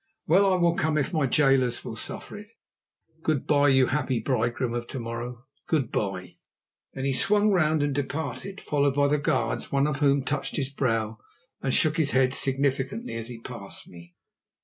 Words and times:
Well, 0.27 0.51
I 0.51 0.55
will 0.55 0.73
come, 0.73 0.97
if 0.97 1.13
my 1.13 1.27
gaolers 1.27 1.85
will 1.85 1.95
suffer 1.95 2.35
it. 2.39 2.47
Good 3.21 3.45
bye, 3.45 3.69
you 3.69 3.85
happy 3.85 4.19
bridegroom 4.19 4.73
of 4.73 4.87
to 4.87 4.99
morrow, 4.99 5.45
good 5.67 5.91
bye." 5.91 6.37
Then 6.95 7.05
he 7.05 7.13
swung 7.13 7.51
round 7.51 7.83
and 7.83 7.93
departed, 7.93 8.59
followed 8.61 8.95
by 8.95 9.09
the 9.09 9.19
guards, 9.19 9.71
one 9.71 9.85
of 9.85 9.97
whom 9.97 10.23
touched 10.23 10.55
his 10.55 10.69
brow 10.69 11.19
and 11.61 11.71
shook 11.71 11.97
his 11.97 12.13
head 12.17 12.33
significantly 12.33 13.13
as 13.15 13.27
he 13.27 13.39
passed 13.41 13.87
me. 13.87 14.15